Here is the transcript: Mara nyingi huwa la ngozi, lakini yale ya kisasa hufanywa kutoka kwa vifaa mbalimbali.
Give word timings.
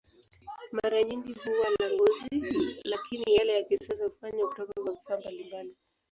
Mara 0.71 1.03
nyingi 1.03 1.33
huwa 1.33 1.69
la 1.79 1.89
ngozi, 1.93 2.55
lakini 2.83 3.33
yale 3.35 3.53
ya 3.53 3.63
kisasa 3.63 4.03
hufanywa 4.05 4.47
kutoka 4.49 4.73
kwa 4.73 4.91
vifaa 5.17 5.17
mbalimbali. 5.17 5.75